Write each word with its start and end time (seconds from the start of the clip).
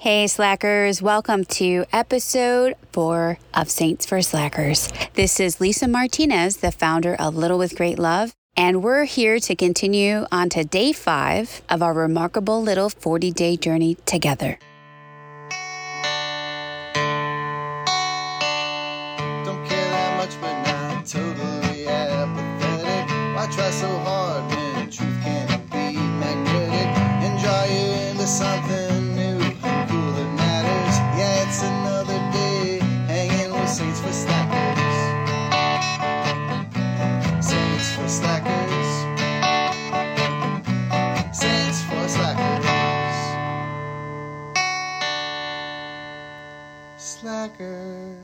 Hey, 0.00 0.28
Slackers, 0.28 1.02
welcome 1.02 1.44
to 1.60 1.84
episode 1.92 2.74
four 2.90 3.38
of 3.52 3.68
Saints 3.68 4.06
for 4.06 4.22
Slackers. 4.22 4.88
This 5.12 5.38
is 5.38 5.60
Lisa 5.60 5.86
Martinez, 5.88 6.56
the 6.56 6.72
founder 6.72 7.14
of 7.16 7.36
Little 7.36 7.58
with 7.58 7.76
Great 7.76 7.98
Love, 7.98 8.32
and 8.56 8.82
we're 8.82 9.04
here 9.04 9.38
to 9.40 9.54
continue 9.54 10.24
on 10.32 10.48
to 10.48 10.64
day 10.64 10.94
five 10.94 11.60
of 11.68 11.82
our 11.82 11.92
remarkable 11.92 12.62
little 12.62 12.88
40 12.88 13.30
day 13.32 13.58
journey 13.58 13.96
together. 14.06 14.58
Slackers. 47.56 48.16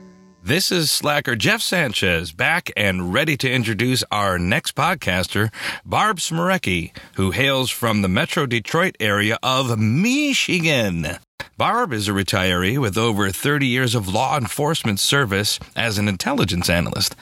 This 0.43 0.71
is 0.71 0.91
Slacker 0.91 1.35
Jeff 1.35 1.61
Sanchez 1.61 2.31
back 2.31 2.71
and 2.77 3.13
ready 3.13 3.35
to 3.37 3.51
introduce 3.51 4.03
our 4.11 4.39
next 4.39 4.75
podcaster, 4.75 5.51
Barb 5.85 6.17
Smarecki, 6.17 6.95
who 7.15 7.31
hails 7.31 7.69
from 7.69 8.01
the 8.01 8.07
Metro 8.07 8.45
Detroit 8.45 8.95
area 8.99 9.37
of 9.43 9.77
Michigan. 9.77 11.17
Barb 11.57 11.91
is 11.91 12.07
a 12.07 12.11
retiree 12.11 12.77
with 12.77 12.97
over 12.97 13.29
30 13.31 13.67
years 13.67 13.95
of 13.95 14.07
law 14.07 14.37
enforcement 14.37 14.99
service 14.99 15.59
as 15.75 15.97
an 15.97 16.07
intelligence 16.07 16.69
analyst. 16.69 17.15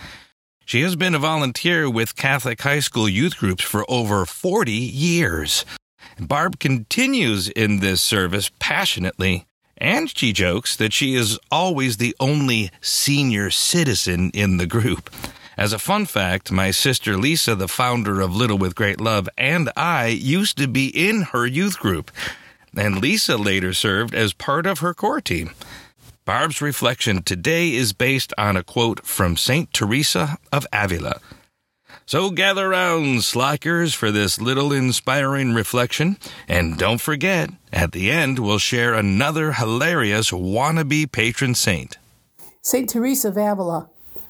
She 0.65 0.81
has 0.81 0.95
been 0.95 1.15
a 1.15 1.19
volunteer 1.19 1.89
with 1.89 2.15
Catholic 2.15 2.61
high 2.61 2.79
school 2.79 3.07
youth 3.07 3.37
groups 3.37 3.63
for 3.63 3.85
over 3.89 4.25
40 4.25 4.71
years. 4.71 5.65
Barb 6.19 6.59
continues 6.59 7.49
in 7.49 7.79
this 7.79 8.01
service 8.01 8.51
passionately, 8.59 9.45
and 9.77 10.15
she 10.15 10.33
jokes 10.33 10.75
that 10.75 10.93
she 10.93 11.15
is 11.15 11.39
always 11.51 11.97
the 11.97 12.15
only 12.19 12.71
senior 12.81 13.49
citizen 13.51 14.31
in 14.33 14.57
the 14.57 14.67
group. 14.67 15.09
As 15.57 15.71
a 15.71 15.79
fun 15.79 16.05
fact, 16.05 16.51
my 16.51 16.71
sister 16.71 17.17
Lisa, 17.17 17.55
the 17.55 17.67
founder 17.67 18.19
of 18.19 18.35
Little 18.35 18.57
with 18.57 18.75
Great 18.75 18.99
Love, 18.99 19.29
and 19.37 19.71
I 19.77 20.07
used 20.07 20.57
to 20.57 20.67
be 20.67 20.87
in 20.87 21.21
her 21.31 21.45
youth 21.45 21.79
group, 21.79 22.11
and 22.75 23.01
Lisa 23.01 23.37
later 23.37 23.73
served 23.73 24.13
as 24.13 24.33
part 24.33 24.65
of 24.65 24.79
her 24.79 24.93
core 24.93 25.21
team. 25.21 25.51
Barb's 26.25 26.61
reflection 26.61 27.23
today 27.23 27.73
is 27.73 27.93
based 27.93 28.33
on 28.37 28.57
a 28.57 28.63
quote 28.63 29.05
from 29.05 29.37
St. 29.37 29.71
Teresa 29.71 30.37
of 30.51 30.65
Avila. 30.73 31.21
So 32.07 32.29
gather 32.29 32.69
round, 32.69 33.23
slackers, 33.23 33.95
for 33.95 34.11
this 34.11 34.39
little 34.39 34.71
inspiring 34.71 35.55
reflection. 35.55 36.17
And 36.47 36.77
don't 36.77 37.01
forget, 37.01 37.49
at 37.73 37.93
the 37.93 38.11
end, 38.11 38.37
we'll 38.37 38.59
share 38.59 38.93
another 38.93 39.53
hilarious 39.53 40.29
wannabe 40.29 41.11
patron 41.11 41.55
saint. 41.55 41.97
St. 42.61 42.87
Teresa 42.87 43.29
of 43.29 43.37
Avila 43.37 43.89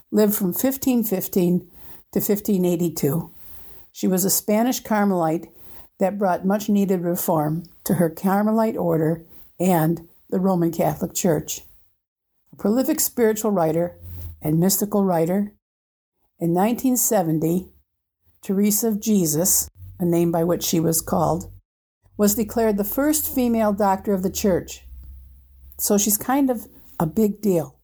lived 0.10 0.36
from 0.36 0.54
1515 0.54 1.60
to 1.60 2.20
1582. 2.20 3.32
She 3.92 4.08
was 4.08 4.24
a 4.24 4.30
Spanish 4.30 4.82
Carmelite 4.82 5.50
that 6.00 6.18
brought 6.18 6.46
much 6.46 6.70
needed 6.70 7.02
reform 7.02 7.64
to 7.84 7.96
her 7.96 8.10
Carmelite 8.10 8.78
order 8.78 9.26
and 9.60 10.08
the 10.30 10.40
Roman 10.40 10.72
Catholic 10.72 11.14
Church. 11.14 11.62
A 12.54 12.56
prolific 12.56 13.02
spiritual 13.02 13.52
writer 13.52 13.98
and 14.42 14.60
mystical 14.60 15.04
writer, 15.04 15.52
in 16.38 16.54
1970, 16.54 17.70
Teresa 18.42 18.90
of 18.90 19.00
Jesus, 19.00 19.70
a 20.00 20.06
name 20.06 20.32
by 20.32 20.44
which 20.44 20.64
she 20.64 20.80
was 20.80 21.00
called, 21.00 21.52
was 22.18 22.36
declared 22.36 22.78
the 22.78 22.84
first 22.84 23.34
female 23.34 23.72
doctor 23.72 24.14
of 24.14 24.22
the 24.22 24.30
church. 24.30 24.86
So 25.78 25.98
she's 25.98 26.18
kind 26.18 26.50
of 26.50 26.68
a 27.00 27.06
big 27.06 27.42
deal. 27.42 27.80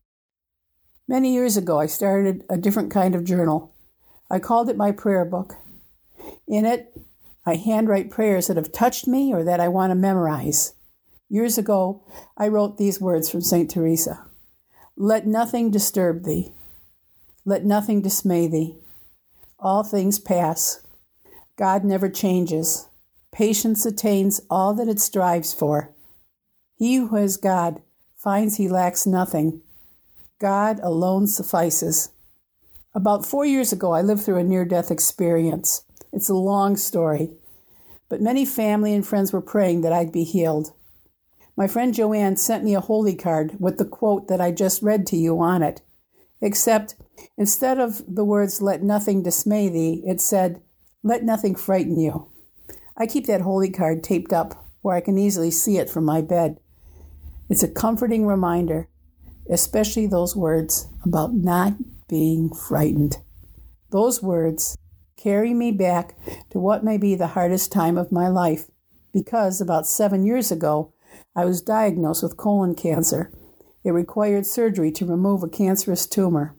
Many 1.08 1.34
years 1.34 1.56
ago, 1.56 1.80
I 1.80 1.86
started 1.86 2.44
a 2.50 2.58
different 2.58 2.92
kind 2.92 3.16
of 3.16 3.24
journal. 3.24 3.74
I 4.30 4.40
called 4.40 4.70
it 4.70 4.78
my 4.78 4.92
prayer 4.92 5.26
book. 5.26 5.56
In 6.48 6.66
it, 6.66 6.94
I 7.46 7.56
handwrite 7.56 8.12
prayers 8.12 8.48
that 8.48 8.58
have 8.58 8.72
touched 8.72 9.08
me 9.08 9.34
or 9.34 9.44
that 9.44 9.60
I 9.60 9.68
want 9.68 9.92
to 9.92 9.96
memorize. 9.96 10.74
Years 11.30 11.58
ago, 11.58 12.04
I 12.38 12.50
wrote 12.50 12.78
these 12.78 13.02
words 13.02 13.30
from 13.30 13.42
St. 13.42 13.70
Teresa 13.70 14.26
Let 14.98 15.26
nothing 15.26 15.72
disturb 15.72 16.24
thee, 16.24 16.54
let 17.46 17.66
nothing 17.66 18.02
dismay 18.02 18.48
thee. 18.48 18.78
All 19.60 19.84
things 19.84 20.20
pass. 20.20 20.82
God 21.58 21.84
never 21.84 22.10
changes. 22.10 22.88
Patience 23.32 23.86
attains 23.86 24.42
all 24.50 24.74
that 24.74 24.88
it 24.88 25.00
strives 25.00 25.54
for. 25.54 25.94
He 26.78 26.96
who 26.96 27.16
has 27.16 27.38
God 27.38 27.82
finds 28.16 28.58
he 28.58 28.68
lacks 28.68 29.08
nothing. 29.08 29.62
God 30.40 30.80
alone 30.82 31.28
suffices. 31.28 32.10
About 32.94 33.26
four 33.26 33.46
years 33.46 33.72
ago, 33.72 33.94
I 33.94 34.02
lived 34.02 34.24
through 34.24 34.40
a 34.40 34.44
near 34.44 34.66
death 34.66 34.92
experience. 34.92 35.84
It's 36.12 36.30
a 36.30 36.34
long 36.34 36.76
story, 36.76 37.32
but 38.10 38.22
many 38.22 38.46
family 38.46 38.94
and 38.94 39.06
friends 39.06 39.32
were 39.32 39.42
praying 39.42 39.82
that 39.82 39.94
I'd 39.94 40.12
be 40.12 40.24
healed. 40.24 40.74
My 41.56 41.68
friend 41.68 41.94
Joanne 41.94 42.38
sent 42.38 42.64
me 42.64 42.76
a 42.76 42.82
holy 42.82 43.16
card 43.16 43.56
with 43.60 43.78
the 43.78 43.86
quote 43.86 44.28
that 44.28 44.42
I 44.42 44.52
just 44.52 44.82
read 44.82 45.08
to 45.08 45.18
you 45.18 45.40
on 45.40 45.64
it, 45.64 45.82
except 46.42 46.96
instead 47.38 47.80
of 47.80 48.02
the 48.08 48.26
words, 48.26 48.62
let 48.62 48.84
nothing 48.84 49.24
dismay 49.24 49.70
thee, 49.70 50.04
it 50.06 50.22
said, 50.22 50.62
let 51.04 51.24
nothing 51.24 51.56
frighten 51.56 52.00
you. 52.00 52.28
I 52.98 53.08
keep 53.08 53.26
that 53.28 53.42
holy 53.42 53.70
card 53.70 54.04
taped 54.04 54.34
up 54.34 54.66
where 54.82 54.96
I 54.96 55.02
can 55.02 55.18
easily 55.18 55.52
see 55.52 55.78
it 55.78 55.90
from 55.90 56.06
my 56.06 56.22
bed. 56.22 56.60
It's 57.50 57.64
a 57.64 57.68
comforting 57.68 58.26
reminder, 58.26 58.88
especially 59.50 60.08
those 60.08 60.36
words 60.36 60.88
about 61.04 61.34
not 61.34 61.74
being 62.08 62.54
frightened. 62.54 63.18
Those 63.90 64.22
words 64.22 64.78
carry 65.18 65.54
me 65.54 65.72
back 65.72 66.18
to 66.50 66.60
what 66.60 66.84
may 66.84 66.98
be 66.98 67.16
the 67.16 67.28
hardest 67.28 67.72
time 67.72 67.98
of 67.98 68.12
my 68.12 68.28
life 68.28 68.70
because 69.14 69.60
about 69.60 69.88
seven 69.88 70.26
years 70.26 70.52
ago, 70.52 70.94
I 71.36 71.46
was 71.46 71.62
diagnosed 71.62 72.24
with 72.24 72.38
colon 72.38 72.76
cancer. 72.76 73.32
It 73.84 73.92
required 73.92 74.46
surgery 74.46 74.92
to 74.92 75.06
remove 75.06 75.44
a 75.44 75.50
cancerous 75.50 76.06
tumor. 76.06 76.56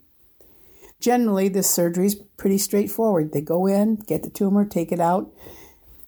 Generally, 1.00 1.48
this 1.50 1.70
surgery 1.70 2.06
is 2.06 2.14
pretty 2.36 2.58
straightforward. 2.58 3.32
They 3.32 3.40
go 3.40 3.66
in, 3.66 3.96
get 3.96 4.22
the 4.22 4.30
tumor, 4.30 4.64
take 4.64 4.92
it 4.92 5.00
out, 5.00 5.32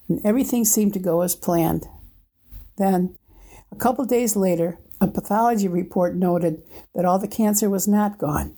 and 0.08 0.24
everything 0.24 0.64
seemed 0.64 0.92
to 0.94 0.98
go 0.98 1.22
as 1.22 1.34
planned. 1.34 1.88
Then, 2.76 3.16
a 3.72 3.76
couple 3.76 4.04
days 4.04 4.36
later, 4.36 4.78
a 5.00 5.08
pathology 5.08 5.68
report 5.68 6.14
noted 6.14 6.62
that 6.94 7.04
all 7.04 7.18
the 7.18 7.28
cancer 7.28 7.68
was 7.68 7.88
not 7.88 8.18
gone. 8.18 8.56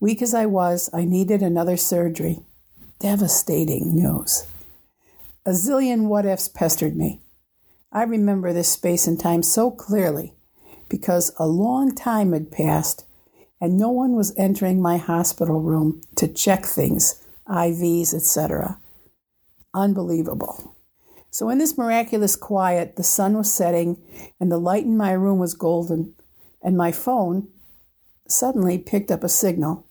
Weak 0.00 0.22
as 0.22 0.34
I 0.34 0.46
was, 0.46 0.88
I 0.92 1.04
needed 1.04 1.42
another 1.42 1.76
surgery. 1.76 2.40
Devastating 2.98 3.94
news. 3.94 4.46
A 5.46 5.50
zillion 5.50 6.08
what 6.08 6.26
ifs 6.26 6.48
pestered 6.48 6.96
me. 6.96 7.20
I 7.92 8.04
remember 8.04 8.52
this 8.52 8.68
space 8.68 9.06
and 9.06 9.18
time 9.18 9.42
so 9.42 9.70
clearly 9.70 10.34
because 10.90 11.32
a 11.38 11.46
long 11.46 11.94
time 11.94 12.32
had 12.32 12.50
passed 12.50 13.06
and 13.60 13.78
no 13.78 13.88
one 13.88 14.12
was 14.12 14.36
entering 14.36 14.82
my 14.82 14.96
hospital 14.96 15.60
room 15.60 16.02
to 16.16 16.28
check 16.28 16.66
things, 16.66 17.22
IVs, 17.48 18.12
etc. 18.12 18.78
Unbelievable. 19.72 20.74
So, 21.30 21.48
in 21.48 21.58
this 21.58 21.78
miraculous 21.78 22.34
quiet, 22.36 22.96
the 22.96 23.04
sun 23.04 23.36
was 23.36 23.52
setting 23.52 24.02
and 24.40 24.50
the 24.50 24.58
light 24.58 24.84
in 24.84 24.96
my 24.96 25.12
room 25.12 25.38
was 25.38 25.54
golden, 25.54 26.14
and 26.62 26.76
my 26.76 26.90
phone 26.90 27.48
suddenly 28.26 28.78
picked 28.78 29.10
up 29.10 29.22
a 29.22 29.28
signal. 29.28 29.86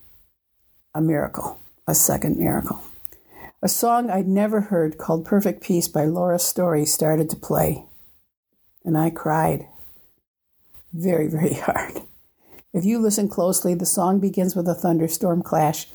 A 0.93 1.01
miracle, 1.01 1.59
a 1.87 1.95
second 1.95 2.37
miracle. 2.37 2.81
A 3.61 3.69
song 3.69 4.09
I'd 4.09 4.27
never 4.27 4.61
heard 4.61 4.97
called 4.97 5.25
Perfect 5.25 5.61
Peace 5.61 5.87
by 5.87 6.05
Laura 6.05 6.39
Story 6.39 6.85
started 6.85 7.29
to 7.29 7.35
play. 7.35 7.85
And 8.83 8.97
I 8.97 9.09
cried 9.09 9.67
very, 10.93 11.27
very 11.27 11.53
hard. 11.65 12.01
If 12.73 12.85
you 12.85 12.99
listen 12.99 13.29
closely, 13.29 13.73
the 13.73 13.85
song 13.85 14.19
begins 14.19 14.55
with 14.55 14.67
a 14.67 14.75
thunderstorm 14.75 15.41
clash 15.41 15.87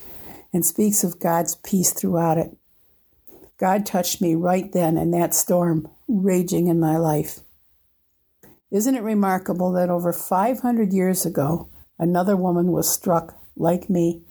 and 0.53 0.65
speaks 0.65 1.05
of 1.05 1.21
God's 1.21 1.55
peace 1.57 1.93
throughout 1.93 2.39
it. 2.39 2.57
God 3.59 3.87
touched 3.87 4.21
me 4.21 4.35
right 4.35 4.71
then 4.73 4.97
in 4.99 5.11
that 5.13 5.35
storm 5.35 5.89
raging 6.09 6.67
in 6.67 6.81
my 6.81 6.97
life. 6.97 7.41
Isn't 8.71 8.97
it 8.97 9.03
remarkable 9.03 9.71
that 9.73 9.89
over 9.89 10.13
500 10.13 10.93
years 10.93 11.25
ago, 11.25 11.69
another 11.99 12.37
woman 12.37 12.73
was 12.73 12.93
struck, 12.93 13.37
like 13.57 13.89
me, 13.89 14.23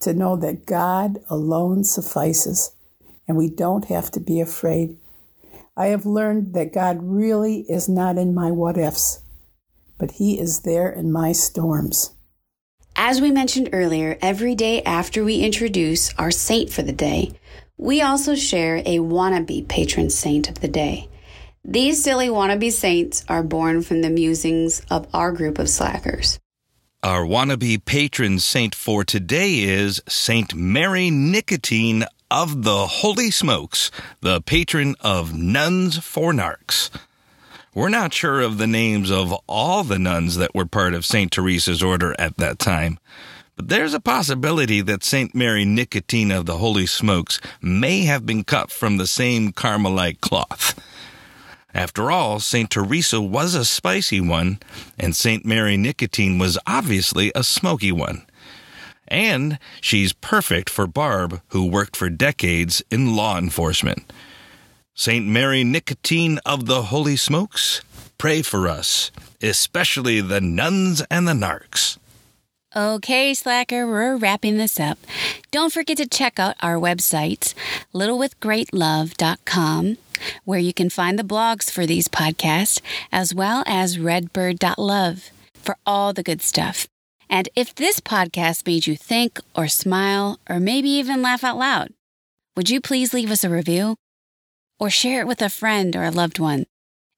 to 0.00 0.12
know 0.12 0.34
that 0.36 0.66
God 0.66 1.20
alone 1.30 1.84
suffices 1.84 2.72
and 3.28 3.36
we 3.36 3.48
don't 3.48 3.86
have 3.86 4.10
to 4.10 4.20
be 4.20 4.40
afraid. 4.40 4.98
I 5.76 5.86
have 5.86 6.04
learned 6.04 6.54
that 6.54 6.74
God 6.74 6.98
really 7.00 7.60
is 7.60 7.88
not 7.88 8.18
in 8.18 8.34
my 8.34 8.50
what 8.50 8.76
ifs. 8.76 9.21
But 9.98 10.12
He 10.12 10.38
is 10.38 10.60
there 10.60 10.90
in 10.90 11.12
my 11.12 11.32
storms. 11.32 12.12
As 12.94 13.20
we 13.20 13.30
mentioned 13.30 13.70
earlier, 13.72 14.18
every 14.20 14.54
day 14.54 14.82
after 14.82 15.24
we 15.24 15.40
introduce 15.40 16.14
our 16.18 16.30
saint 16.30 16.70
for 16.70 16.82
the 16.82 16.92
day, 16.92 17.32
we 17.76 18.02
also 18.02 18.34
share 18.34 18.76
a 18.76 18.98
wannabe 18.98 19.66
patron 19.66 20.10
saint 20.10 20.48
of 20.48 20.60
the 20.60 20.68
day. 20.68 21.08
These 21.64 22.02
silly 22.02 22.28
wannabe 22.28 22.70
saints 22.70 23.24
are 23.28 23.42
born 23.42 23.82
from 23.82 24.02
the 24.02 24.10
musings 24.10 24.82
of 24.90 25.06
our 25.14 25.32
group 25.32 25.58
of 25.58 25.68
slackers. 25.68 26.38
Our 27.02 27.24
wannabe 27.24 27.84
patron 27.84 28.38
saint 28.38 28.74
for 28.74 29.04
today 29.04 29.60
is 29.60 30.02
Saint 30.08 30.54
Mary 30.54 31.10
Nicotine 31.10 32.04
of 32.30 32.62
the 32.62 32.86
Holy 32.86 33.30
Smokes, 33.30 33.90
the 34.20 34.40
patron 34.40 34.94
of 35.00 35.34
nuns 35.34 35.98
for 35.98 36.32
narcs. 36.32 36.90
We're 37.74 37.88
not 37.88 38.12
sure 38.12 38.42
of 38.42 38.58
the 38.58 38.66
names 38.66 39.10
of 39.10 39.32
all 39.46 39.82
the 39.82 39.98
nuns 39.98 40.36
that 40.36 40.54
were 40.54 40.66
part 40.66 40.92
of 40.92 41.06
St. 41.06 41.32
Teresa's 41.32 41.82
order 41.82 42.14
at 42.18 42.36
that 42.36 42.58
time, 42.58 42.98
but 43.56 43.70
there's 43.70 43.94
a 43.94 44.00
possibility 44.00 44.82
that 44.82 45.02
St. 45.02 45.34
Mary 45.34 45.64
Nicotine 45.64 46.30
of 46.30 46.44
the 46.44 46.58
Holy 46.58 46.84
Smokes 46.84 47.40
may 47.62 48.02
have 48.02 48.26
been 48.26 48.44
cut 48.44 48.70
from 48.70 48.98
the 48.98 49.06
same 49.06 49.52
Carmelite 49.52 50.20
cloth. 50.20 50.78
After 51.72 52.10
all, 52.10 52.40
St. 52.40 52.70
Teresa 52.70 53.22
was 53.22 53.54
a 53.54 53.64
spicy 53.64 54.20
one, 54.20 54.58
and 54.98 55.16
St. 55.16 55.46
Mary 55.46 55.78
Nicotine 55.78 56.38
was 56.38 56.58
obviously 56.66 57.32
a 57.34 57.42
smoky 57.42 57.90
one. 57.90 58.26
And 59.08 59.58
she's 59.80 60.12
perfect 60.12 60.68
for 60.68 60.86
Barb, 60.86 61.40
who 61.48 61.64
worked 61.70 61.96
for 61.96 62.10
decades 62.10 62.82
in 62.90 63.16
law 63.16 63.38
enforcement. 63.38 64.12
St. 64.94 65.26
Mary 65.26 65.64
Nicotine 65.64 66.38
of 66.44 66.66
the 66.66 66.82
Holy 66.82 67.16
Smokes, 67.16 67.80
pray 68.18 68.42
for 68.42 68.68
us, 68.68 69.10
especially 69.42 70.20
the 70.20 70.40
nuns 70.40 71.00
and 71.10 71.26
the 71.26 71.32
narcs. 71.32 71.96
Okay, 72.76 73.32
Slacker, 73.32 73.86
we're 73.86 74.16
wrapping 74.16 74.58
this 74.58 74.78
up. 74.78 74.98
Don't 75.50 75.72
forget 75.72 75.96
to 75.96 76.06
check 76.06 76.38
out 76.38 76.56
our 76.60 76.76
websites, 76.76 77.54
littlewithgreatlove.com, 77.94 79.96
where 80.44 80.58
you 80.58 80.74
can 80.74 80.90
find 80.90 81.18
the 81.18 81.24
blogs 81.24 81.70
for 81.70 81.86
these 81.86 82.08
podcasts, 82.08 82.80
as 83.10 83.34
well 83.34 83.64
as 83.66 83.98
redbird.love 83.98 85.30
for 85.54 85.76
all 85.86 86.12
the 86.12 86.22
good 86.22 86.42
stuff. 86.42 86.86
And 87.30 87.48
if 87.56 87.74
this 87.74 87.98
podcast 87.98 88.66
made 88.66 88.86
you 88.86 88.96
think 88.96 89.40
or 89.56 89.68
smile 89.68 90.38
or 90.50 90.60
maybe 90.60 90.90
even 90.90 91.22
laugh 91.22 91.44
out 91.44 91.56
loud, 91.56 91.92
would 92.56 92.68
you 92.68 92.82
please 92.82 93.14
leave 93.14 93.30
us 93.30 93.42
a 93.42 93.48
review? 93.48 93.96
Or 94.78 94.90
share 94.90 95.20
it 95.20 95.26
with 95.26 95.42
a 95.42 95.48
friend 95.48 95.94
or 95.94 96.04
a 96.04 96.10
loved 96.10 96.38
one. 96.38 96.66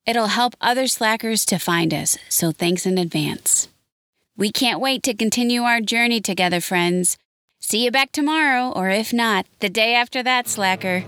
It'll 0.06 0.26
help 0.26 0.54
other 0.60 0.86
slackers 0.86 1.46
to 1.46 1.58
find 1.58 1.94
us, 1.94 2.18
so 2.28 2.52
thanks 2.52 2.86
in 2.86 2.98
advance. 2.98 3.68
We 4.36 4.50
can't 4.50 4.80
wait 4.80 5.02
to 5.04 5.14
continue 5.14 5.62
our 5.62 5.80
journey 5.80 6.20
together, 6.20 6.60
friends. 6.60 7.16
See 7.60 7.84
you 7.84 7.90
back 7.90 8.12
tomorrow, 8.12 8.70
or 8.70 8.90
if 8.90 9.12
not, 9.12 9.46
the 9.60 9.70
day 9.70 9.94
after 9.94 10.22
that, 10.22 10.48
Slacker. 10.48 11.04